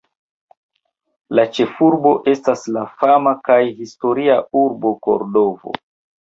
La 1.39 1.43
ĉefurbo 1.57 2.13
estas 2.31 2.63
la 2.77 2.87
fama 3.03 3.35
kaj 3.51 3.59
historia 3.83 4.39
urbo 4.63 4.95
Kordovo. 5.09 5.77